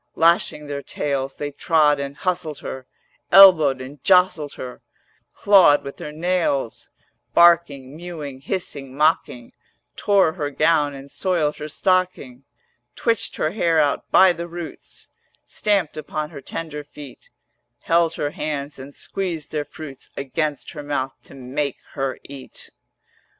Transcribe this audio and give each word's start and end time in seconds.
Lashing 0.15 0.65
their 0.65 0.81
tails 0.81 1.35
They 1.35 1.51
trod 1.51 1.99
and 1.99 2.15
hustled 2.17 2.57
her, 2.61 2.87
Elbowed 3.31 3.81
and 3.81 4.03
jostled 4.03 4.53
her, 4.55 4.81
400 5.29 5.31
Clawed 5.33 5.83
with 5.83 5.97
their 5.97 6.11
nails, 6.11 6.89
Barking, 7.35 7.95
mewing, 7.95 8.41
hissing, 8.41 8.97
mocking, 8.97 9.51
Tore 9.95 10.33
her 10.33 10.49
gown 10.49 10.95
and 10.95 11.11
soiled 11.11 11.57
her 11.57 11.67
stocking, 11.67 12.45
Twitched 12.95 13.35
her 13.35 13.51
hair 13.51 13.79
out 13.79 14.09
by 14.09 14.33
the 14.33 14.47
roots, 14.47 15.09
Stamped 15.45 15.95
upon 15.97 16.31
her 16.31 16.41
tender 16.41 16.83
feet, 16.83 17.29
Held 17.83 18.15
her 18.15 18.31
hands 18.31 18.79
and 18.79 18.95
squeezed 18.95 19.51
their 19.51 19.65
fruits 19.65 20.09
Against 20.17 20.71
her 20.71 20.81
mouth 20.81 21.13
to 21.25 21.35
make 21.35 21.77
her 21.93 22.17
eat. 22.23 22.71